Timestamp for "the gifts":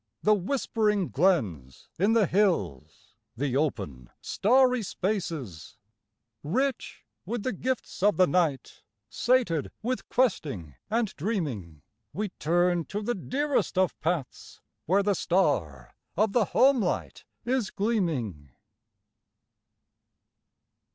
7.43-8.01